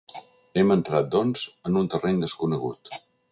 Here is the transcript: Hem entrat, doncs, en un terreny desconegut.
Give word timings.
Hem 0.61 0.73
entrat, 0.75 1.11
doncs, 1.17 1.45
en 1.71 1.77
un 1.83 1.93
terreny 1.95 2.25
desconegut. 2.25 2.95